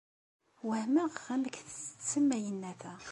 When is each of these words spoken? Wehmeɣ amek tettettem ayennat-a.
Wehmeɣ 0.69 1.13
amek 1.33 1.55
tettettem 1.65 2.27
ayennat-a. 2.35 2.93